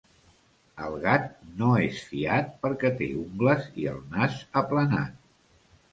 [0.85, 1.27] El gat
[1.59, 5.17] no és fiat perquè té ungles i el nas aplanat.